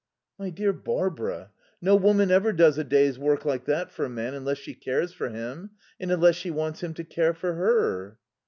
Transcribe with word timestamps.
"My 0.39 0.49
dear 0.49 0.73
Barbara, 0.73 1.51
no 1.79 1.95
woman 1.95 2.31
ever 2.31 2.51
does 2.53 2.79
a 2.79 2.83
day's 2.83 3.19
work 3.19 3.45
like 3.45 3.65
that 3.65 3.91
for 3.91 4.03
a 4.03 4.09
man 4.09 4.33
unless 4.33 4.57
she 4.57 4.73
cares 4.73 5.13
for 5.13 5.29
him. 5.29 5.69
And 5.99 6.09
unless 6.11 6.35
she 6.37 6.49
wants 6.49 6.81
him 6.81 6.95
to 6.95 7.03
care 7.03 7.35
for 7.35 7.53
her." 7.53 8.17